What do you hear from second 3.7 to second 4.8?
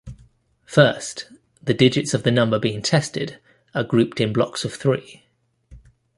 are grouped in blocks of